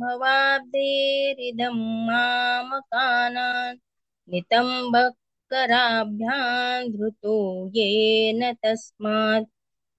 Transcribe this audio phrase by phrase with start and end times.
[0.01, 3.79] भवाब्देरिदं मामकानान्
[5.49, 9.45] कराभ्यां धृतो येन तस्मात्।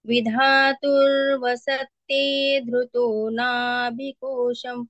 [0.07, 4.87] विधातुर्वसत्ते धृतो नाभिकोशम्।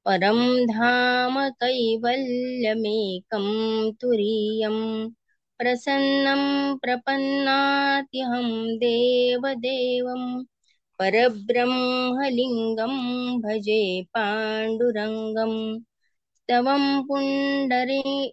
[0.09, 5.09] परं धाम कैवल्यमेकं तुरीयं।
[5.57, 10.43] प्रसन्नं प्रपन्नात्यहं देवदेवं।
[10.99, 12.95] परब्रह्मलिङ्गं
[13.41, 15.79] भजे पाण्डुरङ्गं।
[16.35, 18.31] स्तवं पुण्डरी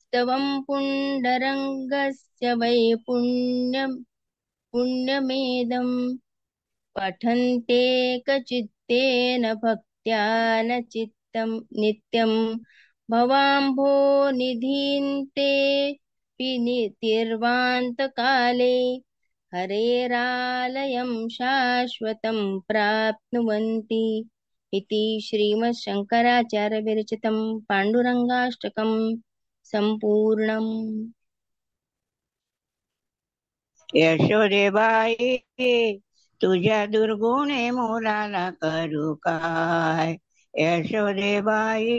[0.00, 4.02] स्तवं पुण्डरङ्गस्य वै पुण्यं
[4.72, 6.16] पुण्यमेदं।
[6.94, 12.32] पठन्ते कचित्तेन भक्त्या न चित् नित्यं
[13.10, 13.90] भवाम्भो
[14.36, 15.48] निधीन्ते
[16.38, 17.44] पिनितिर्वान्तकाले
[19.54, 22.38] हरेरालयं शाश्वतं
[22.68, 24.04] प्राप्नुवन्ति
[24.72, 27.36] इति श्रीमच्छङ्कराचार्यविरचितं
[27.68, 28.92] पाण्डुरङ्गाष्टकं
[29.64, 30.72] सम्पूर्णम्।
[33.96, 35.36] यशोदेबाई
[36.42, 40.16] तुझ्या दुर्गुणे मुलाला करू काय?
[40.56, 41.98] यशोदेबाई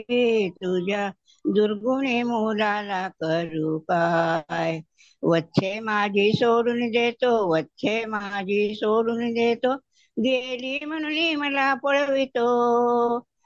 [0.56, 1.10] तुझ्या
[1.46, 4.80] दुर्गुणे मुलाला करू पाय
[5.24, 9.76] वच्छे माझी सोडून देतो वच्छे माझी सोडून देतो.
[10.18, 12.48] गेली म्हणून मला पळवितो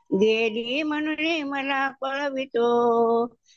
[0.10, 2.66] गेली म्हणून मला पळवितो.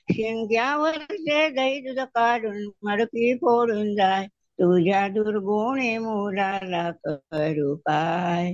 [0.08, 4.26] शिंग्यावर ते दही दूध काढून मडकी फोडून जाय.
[4.58, 8.52] तुझ्या दुर्गुणे मुलाला करू पाय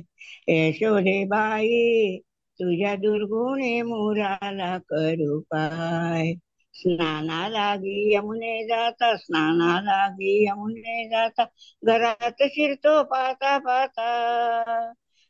[0.49, 2.19] यशोदे बाई
[2.61, 6.33] तुझ्या दुर्गुणे मुराला करू पाय.
[6.75, 11.45] स्नाना लागी यमुने जाता स्नाना लागी यमुने जाता.
[11.83, 14.07] घरात शिरतो पाता पाता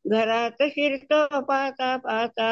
[0.05, 2.49] घरात शिरतो पाता पाता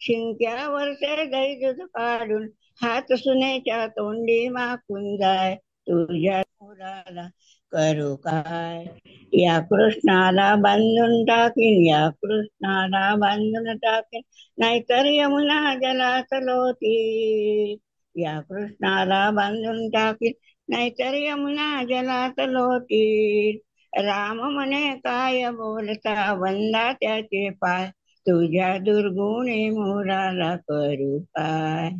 [0.00, 2.48] शिंक्यावरचे ते दही दूध काढून
[2.80, 5.54] हात सुनेच्या तोंडी माकून जाय.
[5.86, 7.28] तुझ्या मुलाला
[7.72, 8.84] करू काय?
[9.32, 14.20] या कृष्णाला बांधून टाकीन या कृष्णाला बांधून टाकीन
[14.58, 17.76] नाहीतर यमुना जलात लोटी
[18.14, 20.32] या कृष्णाला बांधून टाकीन
[20.68, 23.52] नाहीतर यमुना जलात लोटी
[23.92, 26.32] राम म्हणे काय बोलता?
[26.34, 27.88] वंदा त्याचे पाय
[28.26, 31.90] तुझ्या दुर्गुणे मोराला करू काय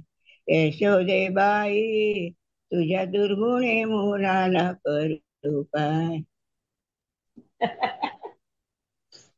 [0.49, 2.29] यशोदेबाई
[2.73, 5.15] तुझ्या दुर्गुणे मोराला करू
[5.67, 6.19] काय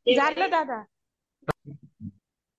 [0.07, 0.81] झालं दादा.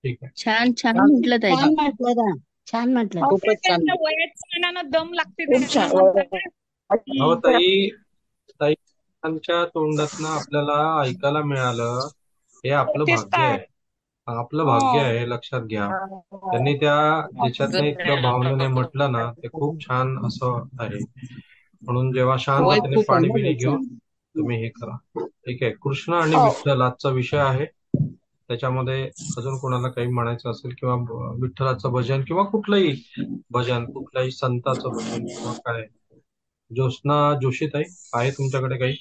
[0.03, 0.31] ठीक आहे.
[0.39, 1.55] छान छान म्हटलं ताई.
[1.55, 2.27] छान म्हटलं ना.
[2.67, 3.23] छान म्हटलं.
[3.25, 5.91] खूपच छान त्यांच्या वयाच्या मानानं दम लागते खूप छान.
[5.91, 6.47] म्हणताना.
[7.15, 7.87] हो ताई
[8.59, 12.09] ताईंच्या तोंडातनं आपल्याला ऐकायला मिळालं.
[12.63, 13.47] हे आपलं तेच भाग्य.
[13.47, 13.57] आहे.
[14.27, 15.01] आपलं भाग्य हो.
[15.01, 15.91] आहे लक्षात घ्या.
[16.45, 16.95] त्यांनी त्या
[17.33, 21.03] ज्याच्यातनं इतक्या भावनेने म्हटलं ना ते खूप छान असं आहे.
[21.83, 23.83] म्हणून जेव्हा शांततेने पाणी बिणी घेऊन
[24.35, 24.95] तुम्ही हे करा.
[25.39, 25.71] ठीक आहे.
[25.75, 26.39] कृष्ण आणि हो.
[26.39, 27.65] विठ्ठल आजचा विषय आहे.
[28.49, 29.03] त्याच्यामध्ये
[29.37, 30.95] अजून कोणाला काही म्हणायचं असेल किंवा
[31.41, 32.93] विठ्ठलाचं भजन किंवा कुठलंही
[33.51, 35.85] भजन कुठल्याही संताचं भजन किंवा काय.
[36.71, 37.83] ज्योत्स्ना जोशीताई
[38.13, 38.97] आहे तुमच्याकडे काही?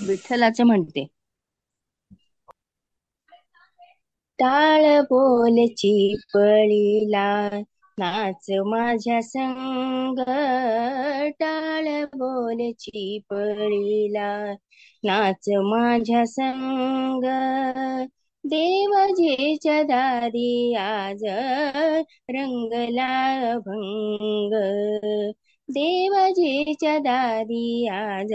[0.00, 1.06] विठ्ठलाचे म्हणते.
[4.38, 5.92] टाळ बोलची
[6.28, 7.26] पळीला
[7.98, 10.18] नाच माझ्या संग
[11.40, 14.28] टाळ बोलची पळीला
[15.04, 17.24] नाच माझ्या संग
[18.44, 21.24] देवजीच्या दारी आज
[22.30, 23.08] रंगला
[23.58, 24.54] भंग.
[25.68, 28.32] देवजीच्या दारी आज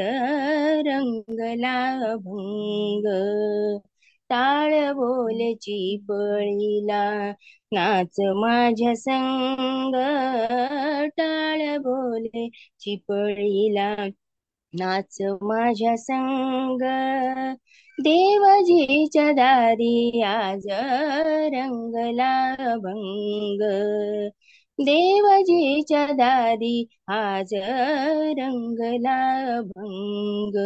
[0.88, 1.76] रंगला
[2.16, 3.08] भंग.
[4.30, 7.04] टाळ बोलची पळीला
[7.74, 9.96] नाच माझ्या संग.
[11.18, 12.48] टाळ बोले
[12.80, 13.94] चिपळीला
[14.74, 16.84] नाच माझ्या संग.
[17.98, 20.68] देवजीच्या दारी आज
[21.54, 22.32] रंगला
[22.84, 23.62] भंग.
[24.80, 27.54] देवजीच्या दारी आज
[28.40, 29.18] रंगला
[29.62, 30.58] भंग.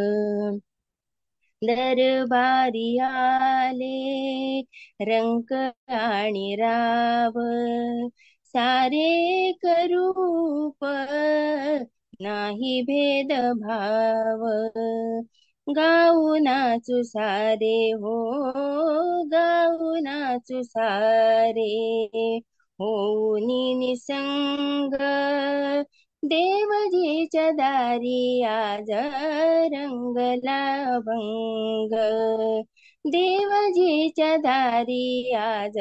[1.63, 4.61] दरबारी आले
[5.01, 5.53] रंक
[5.93, 7.39] आणि राव.
[8.53, 10.85] सारे करूप
[12.21, 14.43] नाही भेदभाव.
[15.67, 18.13] गाऊ नाचू सारे हो
[19.31, 21.67] गाऊ नाचू सारे
[22.79, 22.91] हो
[23.79, 24.93] निसंग.
[26.23, 28.89] देवजीच्या दारी आज
[29.73, 31.93] रंगला भंग.
[33.05, 35.77] देवजीच्या दारी आज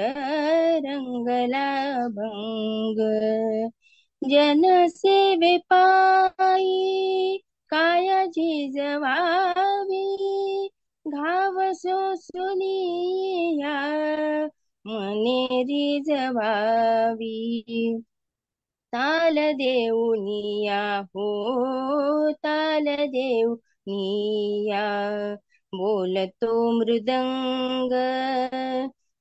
[0.87, 3.00] रंगला भंग.
[4.23, 7.39] जनसेवे पायी
[7.71, 10.69] कायाची जवावी
[11.06, 13.77] घाव सोसुनिया
[14.85, 18.03] मनेरी जवावी
[18.93, 20.81] ताल देऊनिया
[21.17, 21.27] हो
[22.44, 22.85] ताल
[23.15, 24.83] देऊनिया
[25.73, 27.93] बोलतो मृदंग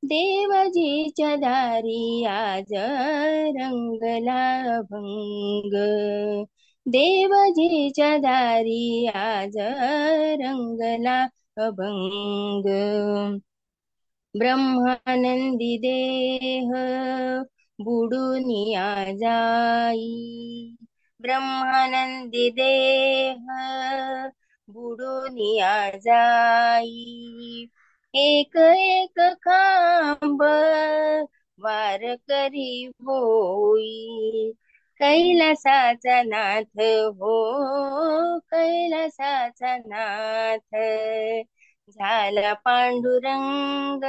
[0.03, 2.73] देवजीच्या दारी आज
[3.57, 4.41] रंगला
[4.91, 5.75] भंग
[6.85, 9.57] देवजीच्या दारी आज
[10.41, 11.21] रंगला
[11.67, 12.67] अभंग
[14.35, 16.71] ब्रह्मानंदी देह
[17.85, 18.85] बुडुनिया
[19.21, 20.07] जाई
[21.19, 23.45] ब्रह्मानंदी देह
[24.67, 25.71] बुडुनिया
[26.05, 27.67] जाई
[28.13, 30.41] एक एक खांब
[31.59, 32.71] वार करी
[33.07, 34.51] होई
[34.99, 36.79] कैलासाचा नाथ
[37.21, 37.35] हो
[38.51, 40.75] कैलासाचा नाथ
[41.91, 44.03] झाला पांडुरंग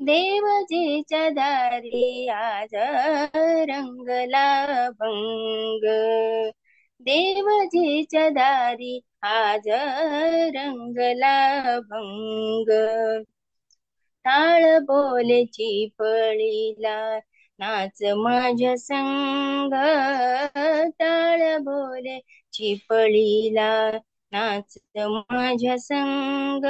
[0.00, 2.74] देवजीच्या दारी आज
[3.70, 4.44] रंगला
[4.90, 5.84] भंग
[7.00, 9.68] देवजीच्या दारी आज
[10.56, 11.34] रंगला
[11.80, 12.70] भंग
[14.24, 16.96] टाळ बोलची पळीला
[17.58, 19.74] नाच माझ्या संग.
[20.98, 22.18] टाळ बोले
[22.52, 23.70] चिपळीला
[24.32, 26.64] नाच माझ्या संग.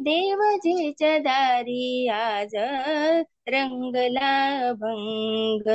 [0.00, 2.54] देवजीच्या दारी आज
[3.48, 4.30] रंगला
[4.74, 5.68] भंग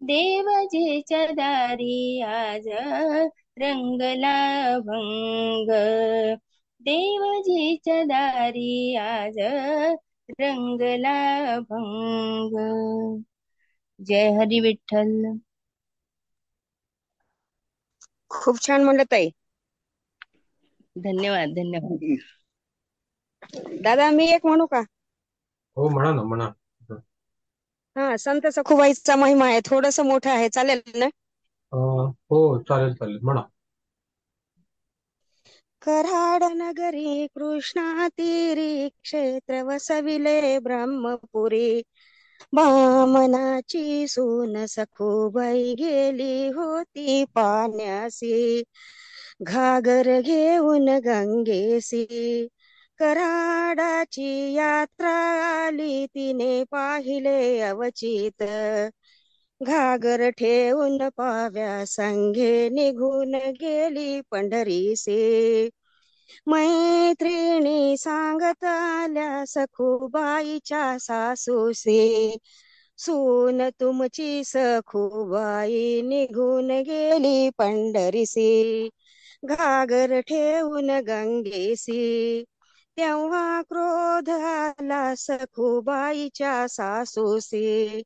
[0.00, 2.68] देवजीच्या दारी आज
[3.58, 4.36] रंगला
[4.86, 5.70] भंग
[6.80, 9.38] देवजीच्या दारी आज
[10.40, 11.14] रंगला
[11.62, 12.56] भंग
[14.00, 15.12] जय हरी विठ्ठल.
[18.30, 19.30] खूप छान म्हणलं ताई.
[20.96, 22.04] धन्यवाद धन्यवाद.
[23.82, 24.82] दादा मी एक म्हणू का?
[25.76, 26.50] हो म्हणा ना म्हणा.
[27.96, 31.06] हा संत सखुबाईचा महिमा आहे थोडस मोठं आहे चालेल ना?
[31.72, 33.42] अं, हो चालेल चालेल म्हणा.
[35.82, 41.82] कराड नगरी कृष्णा तीरी क्षेत्र वसविले ब्रह्मपुरी.
[42.52, 48.62] बामनाची सून सखूबाई गेली होती पाण्यासी.
[49.42, 52.06] घागर घेऊन गंगेसी.
[53.00, 55.12] कराडाची यात्रा
[55.46, 58.42] आली तिने पाहिले अवचित.
[59.60, 65.18] घागर ठेवून पाव्या संघे निघून गेली पंढरीसे
[66.46, 71.98] मैत्रिणी सांगत आल्या सखूबाईच्या सासूसे
[72.98, 78.88] सून तुमची सखूबाई निघून गेली पंढरीसी
[79.46, 82.44] घागर ठेवून गंगेसी
[82.96, 88.02] तेव्हा क्रोध आला सखूबाईच्या सासूसी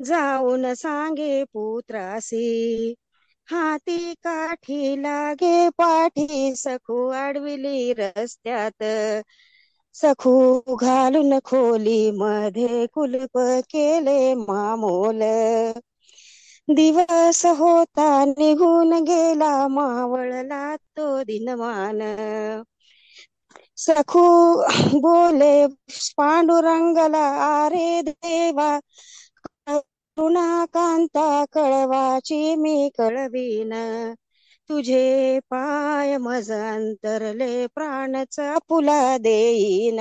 [0.00, 2.94] जाऊन सांगे पुत्रासी
[3.48, 8.84] हाती काठी लागे पाठी सखू आडविली रस्त्यात
[9.94, 10.32] सखू
[10.76, 13.38] घालून खोली मध्ये कुलप
[13.70, 15.22] केले मामोल.
[16.68, 22.00] दिवस होता निघून गेला मावळला तो दिनमान.
[23.78, 24.22] सखू
[25.00, 25.50] बोले
[26.18, 28.68] पांडुरंगला आरे देवा
[29.66, 33.72] करुणा कांता कळवाची मी कळवीन.
[34.70, 39.98] तुझे पाय मज अंतरले प्राणचा पुला देईन.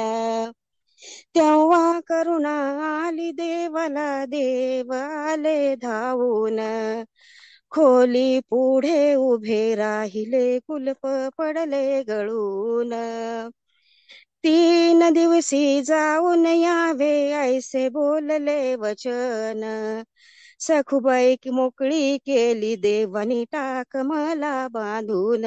[1.36, 2.53] तेव्हा करुणा
[2.88, 6.60] आली देवाला देवाले धावून.
[7.72, 11.05] खोली पुढे उभे राहिले कुलप
[11.38, 12.94] पडले गळून.
[14.45, 19.61] तीन दिवसी जाऊन यावे ऐसे बोलले वचन.
[20.59, 25.45] सखुबाई मोकळी केली देवानी टाक मला बांधून.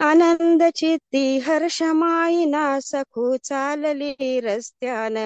[0.00, 5.16] आनंद चित्ती हर्षमाईना सखू चालली रस्त्यान.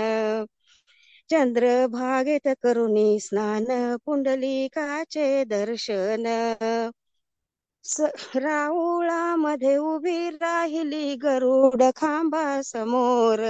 [1.30, 3.64] चंद्रभागेत करुणी स्नान
[4.06, 6.24] पुंडलिकाचे दर्शन.
[8.36, 13.40] राऊळामध्ये उभी राहिली गरुड खांबा समोर.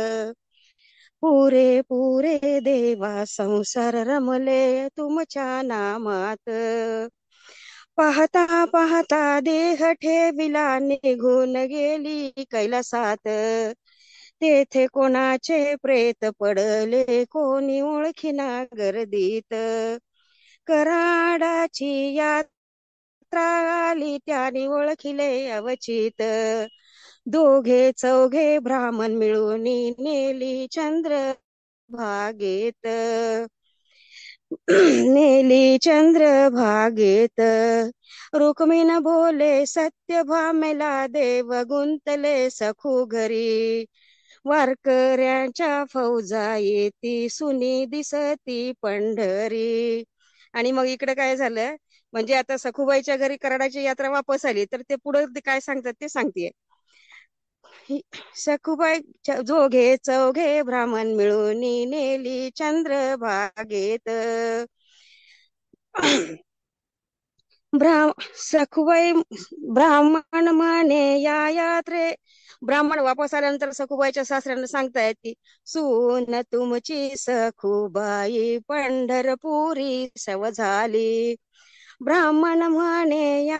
[1.22, 6.50] पुरे पुरे देवा संसार रमले तुमच्या नामात.
[7.96, 13.28] पाहता पाहता देह ठेविला निघून गेली कैलासात.
[14.40, 18.48] तेथे कोणाचे प्रेत पडले कोणी ओळखीना
[18.78, 19.54] गर्दीत.
[20.66, 22.53] कराडाची यात्रा
[23.38, 26.22] आली त्याने ओळखिले अवचित.
[27.26, 29.62] दोघे चौघे ब्राह्मण मिळून
[29.98, 31.20] नेली चंद्र
[31.90, 32.86] भागेत.
[35.08, 37.40] नेली चंद्र भागेत.
[38.34, 43.84] रुक्मिण बोले सत्य भामेला देव गुंतले सखू घरी.
[44.44, 50.02] वारकऱ्यांच्या फौजा येती सुनी दिसती पंढरी.
[50.54, 51.74] आणि मग इकडे काय झालं?
[52.14, 56.50] म्हणजे आता सखूबाईच्या घरी कराडाची यात्रा वापस आली तर ते पुढे काय सांगतात ते सांगते
[58.36, 58.98] सखूबाई
[59.42, 64.08] जोघे चौघे ब्राह्मण मिळून नेली चंद्र भागेत
[67.72, 69.12] ब्राह्म सखुबाई
[69.70, 72.04] ब्राह्मण म्हणे या यात्रे
[72.62, 75.34] ब्राह्मण वापस आल्यानंतर सखुबाईच्या सासऱ्यांना सांगतायत की
[75.66, 81.34] सून तुमची सखुबाई पंढरपुरी सव झाली.
[82.04, 83.58] ब्राह्मण म्हणे या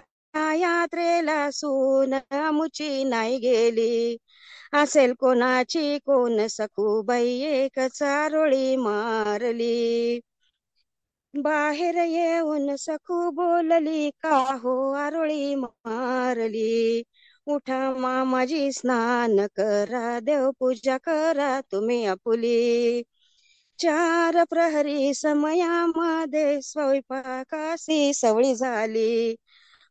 [0.55, 2.15] यात्रेला सून
[2.55, 4.17] मुची नाही गेली.
[4.75, 10.21] असेल कोणाची कोण सखूबाई एक चारोळी मारली.
[11.35, 17.03] बाहेर येऊन सखू बोलली का हो आरोळी मारली?
[17.47, 22.57] उठा मामाजी स्नान करा देव पूजा करा तुम्ही आपुली.
[23.79, 29.35] चार प्रहरी समयामध्ये स्वयंपाकाशी सवळी झाली.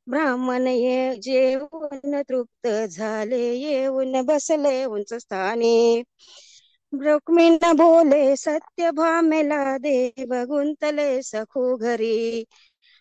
[0.08, 5.76] ब्राह्मण ये जेवण तृप्त झाले येऊन बसले उंच स्थानी.
[6.94, 12.16] रुक्मिण बोले सत्य भामेला देव गुंतले सखू घरी.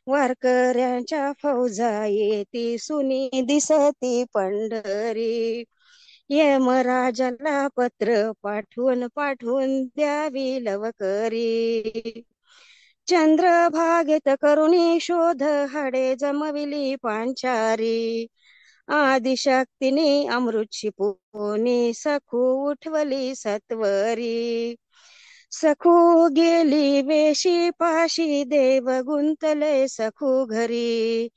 [0.07, 5.65] वारकऱ्यांच्या फौजा येती सुनी दिसती पंढरी.
[6.31, 12.23] यमराजाला पत्र पाठवून पाठवून द्यावी लवकरी.
[13.07, 18.27] चंद्रभागेत करुणी शोध हाडे जमविली पांचारी.
[18.89, 24.75] आदिशक्तीने अमृत शिपोनी सखू उठवली सत्वरी.
[25.51, 31.29] सखू गेली वेशी पाशी देव गुंतले सखू घरी.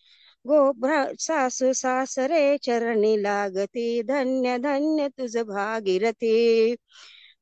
[0.45, 6.75] गोभ्रा सासू सासरे चरणी लागती धन्य धन्य तुझ भागीरथी.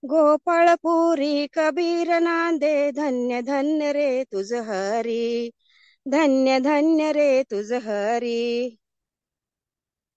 [0.03, 5.49] गोपाळपुरी कबीर नांदे धन्य धन्य रे तुझ हरी.
[6.05, 8.39] धन्य धन्य रे तुझ हरी.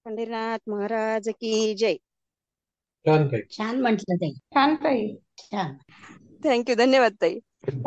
[0.07, 1.99] पंढरीनाथ महाराज की जय.
[3.53, 4.33] छान म्हटलं ताई.
[4.55, 5.07] छान ताई.
[5.39, 5.77] छान.
[6.45, 7.35] थँक्यू धन्यवाद ताई.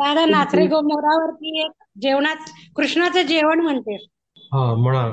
[0.00, 3.96] दादा नाचरे गोमोरावरती एक जेवणात कृष्णाचं जेवण म्हणते.
[4.52, 5.04] हा म्हणा.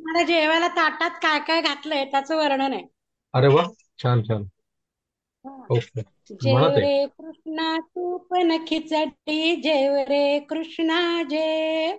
[0.00, 2.82] मला जेवायला ताटात काय काय घातलंय त्याचं वर्णन आहे.
[3.34, 3.64] अरे वा
[3.98, 4.50] छान छान.
[5.70, 6.02] ओके
[6.40, 11.00] जेव रे कृष्णा तू पण खिचडी जेव रे कृष्णा
[11.30, 11.96] जेव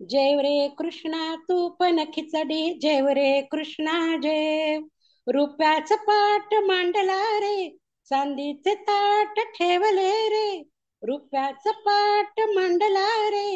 [0.00, 4.86] जेव रे कृष्णा तू पण खिचडी जेव रे कृष्णा जेव
[5.26, 7.68] रुपयाचं पाट मांडला रे
[8.10, 10.48] चांदीचे ताट ठेवले रे.
[11.02, 13.48] रुपयाचं पाट मांडला रे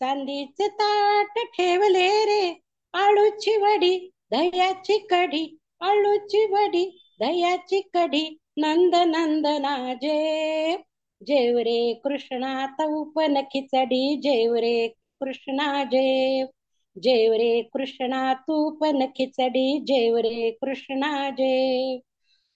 [0.00, 2.60] चांदीचे ताट ठेवले रे.
[2.94, 5.58] आळूची वडी दह्याची कढी.
[5.80, 6.84] आळूची वडी
[7.20, 8.38] दह्याची कढी.
[8.56, 10.76] नंद नंदना जे
[11.26, 14.16] जेव रे कृष्णा तौपन खिचडी.
[14.16, 14.88] जेव रे
[15.20, 16.46] कृष्णा जेव
[17.02, 19.78] जेव रे कृष्णा तू पण खिचडी.
[19.86, 21.98] जेव रे कृष्णा जेव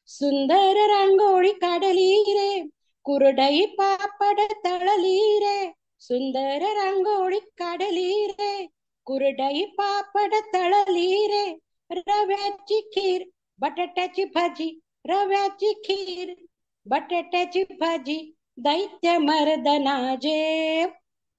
[0.07, 2.69] सुंदर रांगोळी काढली रे.
[3.05, 5.84] कुरडई पापड तळली रे.
[6.05, 8.67] सुंदर रांगोळी काढली रे
[9.07, 11.45] कुरडई पापड तळली रे
[11.91, 13.25] रव्याची खीर
[13.59, 14.69] बटाट्याची भाजी
[15.05, 16.35] रव्याची खीर
[16.87, 18.19] बटाट्याची भाजी
[18.59, 20.89] दैत्य मर्दना जेव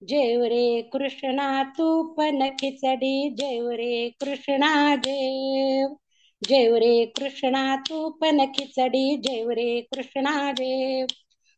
[0.01, 5.93] जेव रे कृष्णा तू पण खिचडी जेव रे कृष्णा जेव
[6.41, 11.05] जेव रे कृष्णा तू पण खिचडी जेव रे कृष्णा देव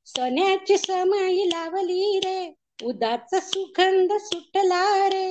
[0.08, 2.40] सोन्याची समाई लावली रे
[2.80, 5.28] उदाच सुगंध सुटला रे.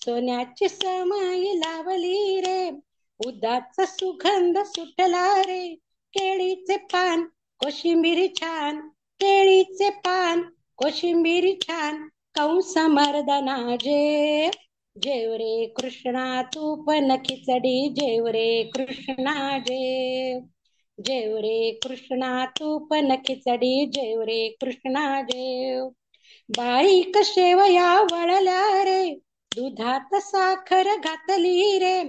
[0.00, 2.70] सोन्याची समाई लावली रे.
[3.20, 5.64] उदाचा सुगंध सुटला रे.
[6.14, 7.24] केळीचे पान
[7.60, 8.80] कोशिंबीरी छान.
[9.20, 10.42] केळीचे पान
[10.78, 12.06] कोशिंबीरी छान.
[12.34, 14.50] कंस मर्दना जे.
[14.96, 17.88] जेव रे कृष्णा तू पण खिचडी.
[17.90, 20.40] जेव रे कृष्णा जे.
[20.98, 23.86] जेव रे कृष्णा तू पण खिचडी.
[23.86, 25.88] जेव रे कृष्णा जेव
[26.48, 29.14] बारीक शेवया वळल्या रे.
[29.56, 32.02] दुधात साखर घातली रे.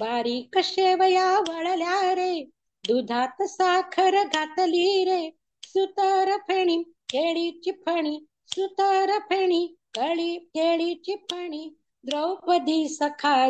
[0.00, 2.44] बारीक शेवया वळल्या रे.
[2.88, 5.30] दुधात साखर घातली रे.
[5.64, 8.18] सुतार फेणी केळीची फणी.
[8.46, 11.76] सुतार फेणी कळी केळीची फणी.
[12.04, 13.48] द्रौपदी सखा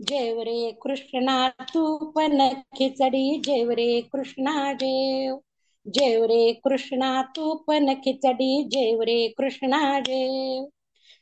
[0.00, 5.36] जेवरे कृष्णा तू पण खिचडी जेवरे कृष्णा जेव
[5.94, 10.64] जेव रे कृष्णा तू पण खिचडी जेव रे कृष्णा जेव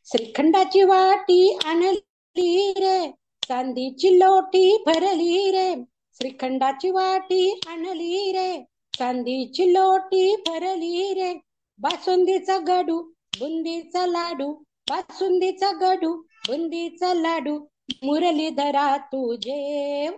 [0.06, 3.10] श्रीखंडाची वाटी आणली रे
[3.48, 5.74] चांदीची लोटी भरली रे.
[6.18, 8.64] श्रीखंडाची वाटी आणली रे
[8.98, 11.32] चांदीची लोटी भरली रे.
[11.78, 13.00] बासुंदीचा गडू
[13.40, 14.52] बुंदीचा लाडू
[14.90, 16.14] बासुंदीचा गडू
[16.46, 17.58] बुंदीचा लाडू.
[18.02, 20.12] मुरलीधरा तू जेव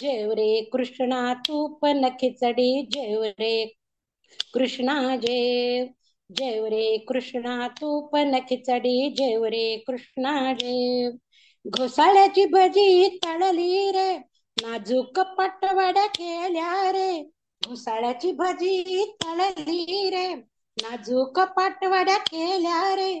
[0.00, 3.74] जेव रे कृष्णा तू पण खिचडी जेव रे
[4.54, 5.86] कृष्णा जेव
[6.30, 11.10] जेव रे कृष्णा तू पण खिचडी जेव रे कृष्णा जेव.
[11.64, 14.12] घोसाळ्याची भजी तळली रे
[14.62, 17.22] नाजूक पटवड्या केल्या रे.
[17.62, 20.26] घोसाळ्याची भजी तळली रे
[20.82, 23.12] नाजूक पाटवड्या केल्या रे.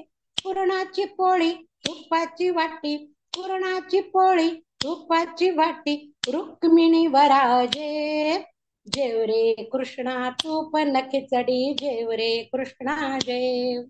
[0.42, 1.52] पुरणाची पोळी
[1.86, 2.96] तुपाची वाटी
[3.36, 4.48] पुरणाची पोळी
[4.82, 5.94] तुपाची वाटी
[6.32, 8.36] रुक्मिणी वराजे.
[8.88, 13.82] जेव रे कृष्णा तू पण खिचडी जेव रे कृष्णा जेव.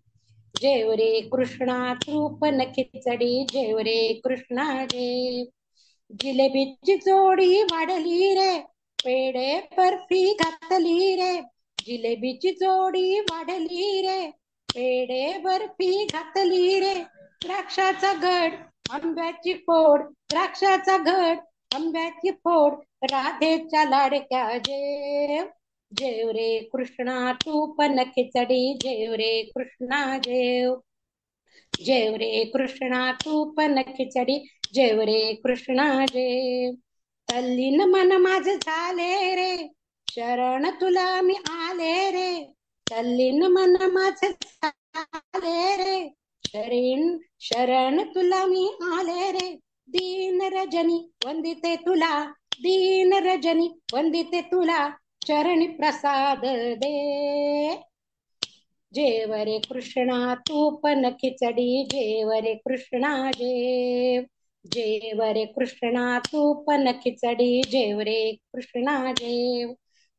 [0.54, 5.44] जेव रे कृष्णा तू पण खिचडी जेव रे कृष्णा जेव.
[6.20, 8.52] जिलेबीची जोडी वाढली रे
[8.98, 11.32] पेडे बर्फी घातली रे.
[11.78, 14.20] जिलेबीची जोडी वाढली रे
[14.68, 16.94] पेडे बर्फी घातली रे.
[17.44, 18.54] द्राक्षाचा गड
[18.92, 21.38] आंब्याची फोड द्राक्षाचा घड
[21.74, 25.44] आंब्याची फोड राधेच्या लाडक्या जेव.
[25.92, 28.74] जेव रे कृष्णा तू पण खिचडी.
[28.80, 30.74] जेव रे कृष्णा जेव.
[31.84, 34.38] जेव रे कृष्णा तू पण खिचडी.
[34.74, 36.74] जेव रे कृष्णा जेव.
[37.28, 39.68] तल्लीन मन माझ झाले रे.
[40.08, 42.52] शरण तुला मी आले रे.
[42.90, 46.08] तल्लीन मन माझ झाले रे.
[46.44, 49.56] शरण शरण तुला मी आले रे.
[49.88, 52.12] दीन रजनी वंदिते तुला
[52.62, 54.78] दीन रजनी वंदिते तुला
[55.26, 56.44] चरणी प्रसाद
[56.82, 56.94] दे
[58.92, 64.24] जेवरे कृष्णा तूप न खिचडी जेवरे कृष्णा जेव
[64.64, 68.20] जेव रे कृष्णा तूप न खिचडी जेवरे
[68.54, 69.72] कृष्णा जेव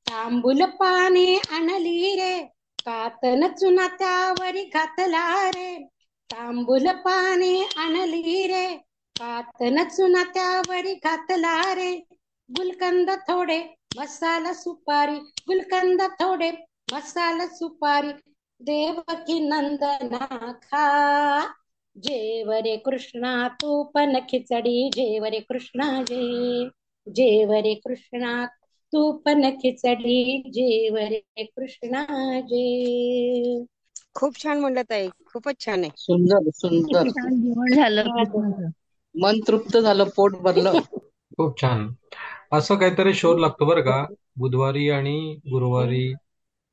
[0.07, 2.37] तांबूल पाने आणली रे
[2.85, 5.73] कातन चुना त्यावरी घातला रे
[6.29, 7.53] तांबूल पाने
[7.83, 8.67] आणली रे
[9.19, 11.91] कातन चुना त्यावरी घातला रे.
[12.49, 13.57] गुलकंद थोडे
[13.93, 15.17] मसाला सुपारी.
[15.47, 16.51] गुलकंद थोडे
[16.91, 18.11] मसाला सुपारी.
[18.61, 20.25] देवकी नंदना
[20.63, 20.85] खा.
[21.95, 24.89] जेव रे कृष्णा तू पण खिचडी.
[24.91, 26.69] जेव रे कृष्णा जेव
[27.07, 28.33] जेव रे कृष्णा
[28.93, 30.41] तू पण खिचडी.
[30.51, 32.05] जेव रे कृष्णा
[32.43, 33.65] जेव
[34.15, 35.09] खूप छान म्हणलं ताई.
[35.25, 35.91] खूपच छान आहे.
[35.97, 37.09] सुंदर सुंदर.
[37.09, 38.69] छान जेवण झालं कृष्णाचं.
[39.15, 40.79] मन तृप्त झालं पोट भरलं.
[41.37, 41.87] खूप छान.
[42.51, 44.05] असं काहीतरी शोध लागतो बरं का.
[44.37, 45.17] बुधवारी आणि
[45.51, 46.13] गुरुवारी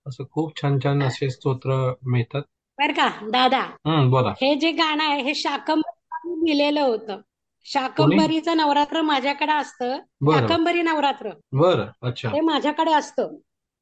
[0.06, 2.42] असं खूप छान छान असे स्तोत्र मिळतात.
[2.78, 3.60] बर का दादा?
[3.86, 4.34] हम्म बोला.
[4.42, 7.20] हे जे गाणं आहे हे शाकंभरी लिहिलेलं होतं.
[7.66, 9.96] शाकंभरीचं नवरात्र माझ्याकडे असतं.
[10.20, 10.36] बरं.
[10.38, 11.30] शाकंभरी नवरात्र.
[11.52, 12.28] बरं अच्छा.
[12.32, 13.36] ते माझ्याकडे असतं.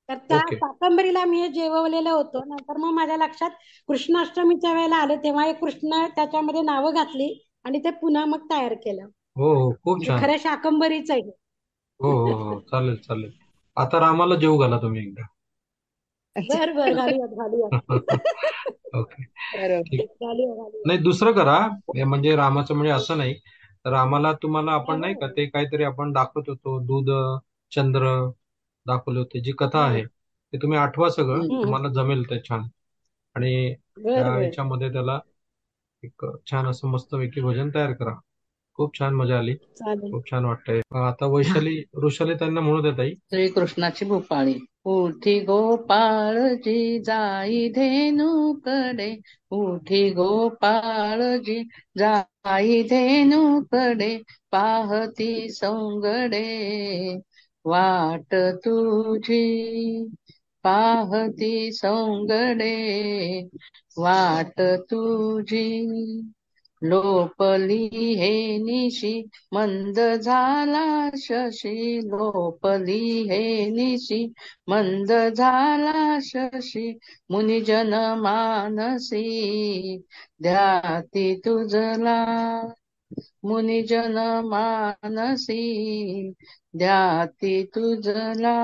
[0.09, 0.57] तर त्या ओके.
[0.57, 2.49] शाकंभरीला मी हे जेवलेलं होतं.
[2.49, 3.51] नंतर मग माझ्या लक्षात
[3.89, 5.17] कृष्णाष्टमीच्या वेळेला आले.
[5.17, 7.33] तेव्हा एक कृष्ण त्याच्यामध्ये नावं घातली.
[7.65, 9.07] आणि ते पुन्हा मग तयार केलं.
[9.37, 10.19] हो हो खूप म्हणजे छान.
[10.19, 11.31] खरं शाकंभरीच आहे हो.
[12.01, 12.11] हो
[12.45, 13.33] हो चालेल चालेल.
[13.77, 15.27] आता रामाला जेव घाला तुम्ही एकदा.
[16.37, 17.73] बर बर घालूयात घालूयात
[18.95, 19.25] ओके.
[19.53, 19.85] बरोबर.
[19.85, 20.09] ठीक.
[20.19, 20.87] घालूया घालूया.
[20.87, 21.57] नाही दुसरं करा.
[21.95, 23.35] हे म्हणजे रामाचं म्हणजे असं नाही.
[23.85, 26.79] रामाला तुम्हाला आपण नाही का ते काहीतरी आपण दाखवत होतो.
[26.87, 27.11] दूध
[27.73, 28.15] चंद्र
[28.87, 29.41] दाखवले होते.
[29.41, 31.49] जी कथा आहे ते तुम्ही आठवा सगळं.
[31.49, 31.63] हम्म.
[31.63, 32.69] तुम्हाला जमेल ते छान.
[33.37, 34.55] आणि बर त्या बर.
[34.55, 35.19] याच्यामध्ये त्याला
[36.05, 38.15] एक छान असं मस्तपैकी भजन तयार करा.
[38.75, 39.55] खूप छान मजा आली.
[39.55, 40.11] चालेल.
[40.11, 40.81] खूप छान वाटतंय.
[40.95, 44.55] आता वैशाली वृषाली त्यांना म्हणू देत ताई श्रीकृष्णाची भूपाळी.
[44.85, 49.21] उठी गोपाळजी जाई धेनुकडे.
[49.51, 51.63] उठी गोपाळजी
[51.99, 54.19] जाई धेनुकडे.
[54.53, 56.45] पाहती सौंगडे.
[57.65, 59.45] वाट तुझी.
[60.65, 62.75] पाहती सौंगडे
[63.99, 65.65] वाट तुझी
[66.83, 69.13] लोपली हे निशी.
[69.53, 74.25] मंद झाला शशी लोपली हे निशी.
[74.69, 76.91] मंद झाला शशी
[77.31, 79.23] मुनिजन मानसी.
[80.43, 82.17] ध्याती तुझला
[83.45, 85.61] मुनिजन मानसी.
[86.77, 88.55] ध्याती तुझला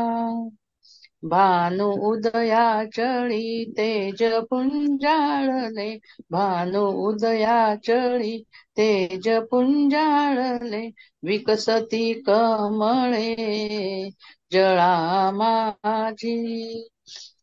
[1.23, 5.99] भानु उदया चळी तेज पुंजाळले
[6.31, 8.43] भानु उदया चळी
[8.77, 10.91] तेज पुंजाळले
[11.23, 14.11] विकसती कमळे
[14.53, 16.89] जळा माझी.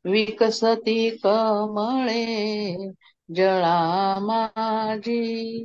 [0.05, 2.91] विकसती कमळे
[3.35, 5.63] जळा माझी.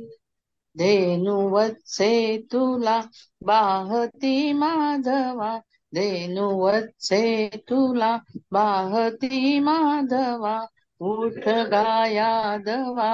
[0.77, 3.01] धेनु वत्से तुला
[3.45, 5.59] बाहती माधवा.
[5.93, 8.17] देनुवत्से तुला
[8.51, 10.67] बाहती माधवा
[10.99, 13.11] उठ गायादवा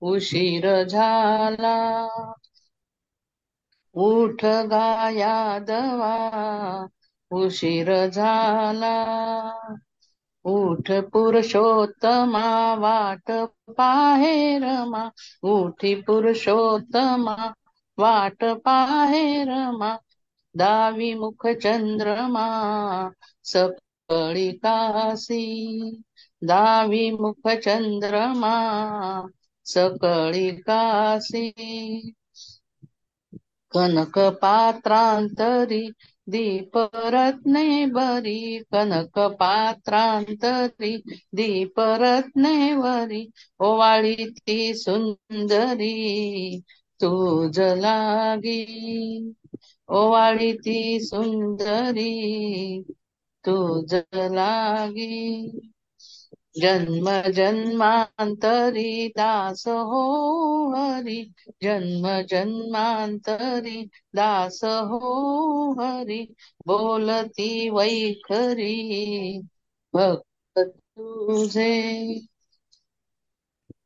[0.00, 1.76] उशीर झाला.
[3.94, 6.14] उठ गायादवा
[7.30, 8.94] उशीर झाला.
[10.44, 13.30] उठ पुरुषोत्तमा वाट
[13.70, 15.10] पाहेरमा
[15.42, 17.52] उठी पुरुषोत्तमा
[17.98, 19.96] वाट पाहेरमा
[20.54, 22.46] दावी मुख चंद्रमा
[23.44, 25.42] सकळी कासी
[26.42, 28.54] दावी मुख चंद्रमा
[29.66, 31.50] सकळी कासी
[33.72, 35.88] कनक पात्रांतरी
[36.26, 38.58] दीपरत्ने बरी.
[38.72, 40.96] कनक पात्रांतरी
[41.32, 43.24] दीपरत्ने वरी.
[43.60, 46.60] ओवाळी ती सुंदरी
[47.00, 47.10] तू
[47.76, 48.64] लागी
[49.88, 52.12] ओवाळी ती सुंदरी
[53.44, 55.50] तुझ लागी.
[56.60, 60.00] जन्म जन्मांतरी दास हो
[60.74, 61.22] हरी
[61.62, 63.82] जन्म जन्मांतरी
[64.14, 66.22] दास हो हरी
[66.66, 68.74] बोलती वैखरी
[69.94, 71.70] भक्त तुझे.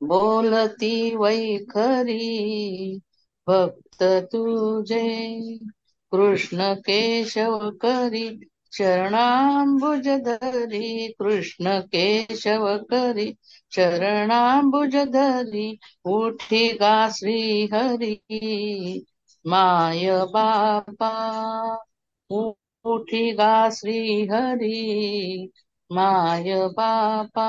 [0.03, 2.21] बोलती वैखरी
[3.49, 5.03] भक्त तुझे.
[6.13, 8.29] कृष्ण केशव करी
[8.73, 13.33] चरणांबुज धरी कृष्ण केशव करी
[13.73, 15.69] चरणांबुज धरी
[16.15, 18.15] उठी गा श्री हरी
[19.45, 21.13] माय बापा
[22.31, 25.47] उठी गा श्री हरी
[25.91, 27.49] माय बापा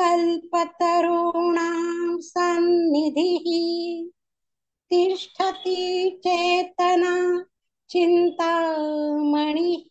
[0.00, 3.46] कल्पतरुणां सन्निधिः
[4.90, 7.44] तिष्ठति चेतना
[7.90, 9.90] चिन्तामणिः।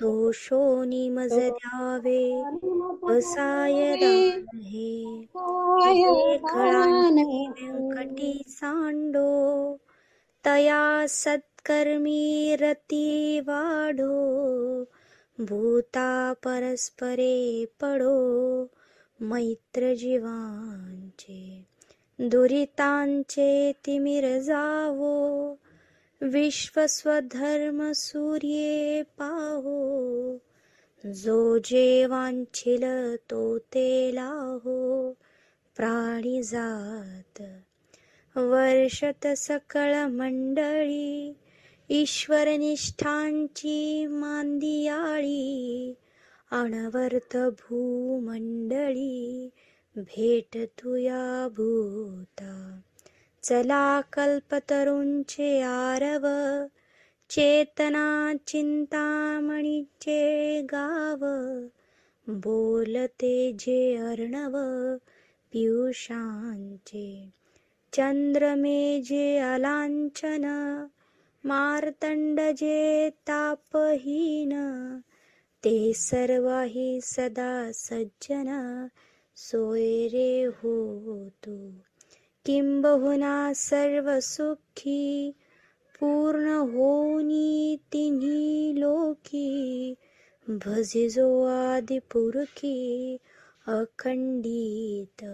[0.00, 1.08] तोषो हे
[3.16, 4.90] असायदानहे
[7.48, 9.76] व्यंकटी सांडो
[10.46, 14.84] तया सत्कर्मी रती वाढो
[15.48, 18.66] भूता परस्परे पडो।
[19.20, 21.64] मैत्र जीवांचे
[22.18, 25.54] दुरितांचे तिमिर जावो।
[26.22, 30.38] विश्वस्वधर्म सूर्ये पाहो
[31.06, 35.12] जो जे वांछिल तो ते लाहो.
[35.76, 37.42] प्राणी जात
[38.36, 41.32] वर्षत सकळ मंडळी
[41.88, 45.94] ईश्वरनिष्ठांची मांदियाळी
[46.50, 49.50] अणवर्त भूमंडळी
[49.96, 52.80] भेट तुया भूता.
[53.44, 56.26] चला कल्पतरुंचे आरव
[57.30, 60.20] चेतना चिंतामणीचे
[60.72, 61.24] गाव
[62.26, 63.78] बोलते जे
[64.08, 64.56] अर्णव
[65.52, 67.06] पियुषांचे
[67.92, 70.44] चंद्रमे जे अलांचन
[71.44, 74.52] मार्तंड जे तापहीन
[75.64, 78.48] ते सर्वाही सदा सज्जन
[79.36, 80.74] सोयरे हो
[81.04, 81.56] होतो
[82.46, 85.34] किंबहुना सर्व सुखी
[86.00, 89.96] पूर्ण होनी तिन्ही लोकी
[90.46, 93.18] भजे जो आदि पुरखी
[93.74, 95.24] अखंडित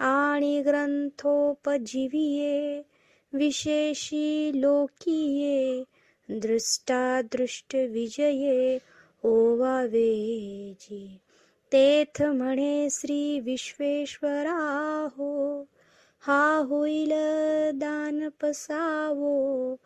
[0.00, 2.54] आणि ग्रंथोपजीविये
[3.32, 5.84] विशेषी लोकीये
[6.28, 8.78] दृष्टादृष्ट विजये
[9.24, 11.02] ओवावेजी
[11.72, 14.56] तेथ म्हणे श्री विश्वेश्वरा
[15.16, 15.34] हो
[16.20, 17.12] हा होईल
[17.74, 19.76] दान पसावो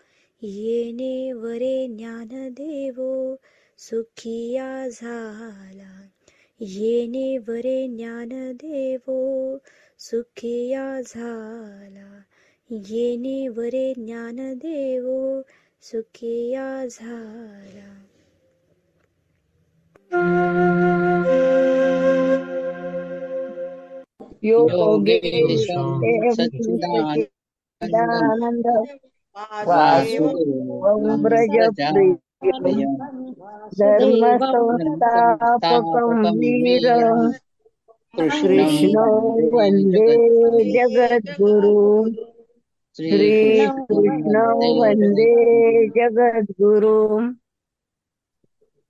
[0.43, 3.37] येणे वरे ज्ञान देवो
[3.79, 6.07] सुखिया झाला.
[6.61, 9.57] येणे वरे ज्ञान देवो
[9.99, 12.21] सुखिया झाला.
[12.71, 15.43] येणे वरे ज्ञान देवो
[15.83, 18.03] सुखिया झाला.
[24.43, 25.89] योगेशं
[26.37, 27.17] सच्चिदानन्द
[29.69, 32.95] वासुदेवं व्रजप्रियं
[33.81, 34.81] धर्मसंस्थापकं
[36.41, 36.89] वीर
[38.19, 39.17] कृष्णं
[39.55, 40.09] वन्दे
[40.75, 41.77] जगद्गुरु
[42.97, 45.33] श्रीकृष्णं वन्दे
[45.99, 46.97] जगद्गुरु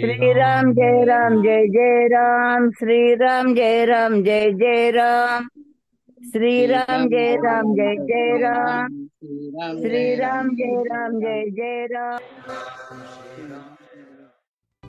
[0.00, 5.48] श्रीराम जय राम जय जय राम श्रीराम जय राम जय जय राम
[6.20, 8.88] श्रीराम जय राम जय जय राम।
[9.80, 12.18] श्रीराम जय राम जय जय राम।